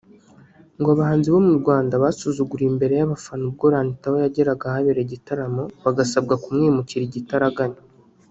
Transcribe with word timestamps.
ngo 0.79 0.89
abahanzi 0.95 1.27
bo 1.33 1.39
mu 1.47 1.53
Rwanda 1.59 2.01
basuzuguriwe 2.03 2.69
imbere 2.73 2.93
y’abafana 2.95 3.41
ubwo 3.49 3.65
RunTown 3.73 4.17
yageraga 4.23 4.63
ahabereye 4.67 5.05
igitaramo 5.07 5.63
bagasabwa 5.83 6.33
kumwimukira 6.43 7.03
igitaraganya 7.05 7.79